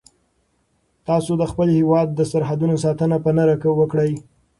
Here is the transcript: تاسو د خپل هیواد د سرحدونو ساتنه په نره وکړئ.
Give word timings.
تاسو 1.07 1.31
د 1.37 1.43
خپل 1.51 1.67
هیواد 1.77 2.07
د 2.13 2.21
سرحدونو 2.31 2.75
ساتنه 2.83 3.17
په 3.25 3.29
نره 3.37 3.53
وکړئ. 3.79 4.11